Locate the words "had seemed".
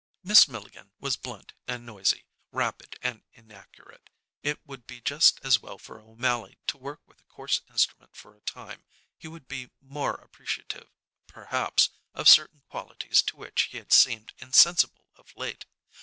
13.77-14.33